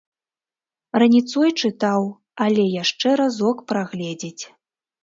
Раніцой 1.03 1.49
чытаў, 1.61 2.01
але 2.47 2.63
яшчэ 2.83 3.09
разок 3.23 3.57
прагледзець. 3.75 4.37